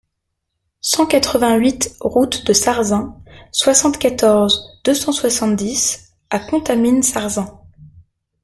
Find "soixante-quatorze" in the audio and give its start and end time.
3.51-4.81